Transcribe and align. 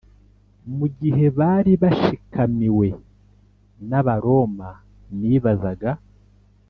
mu 0.77 0.87
gihe 0.99 1.25
bari 1.39 1.71
bashikamiwe 1.81 2.87
n’abaromanibazaga 3.89 5.91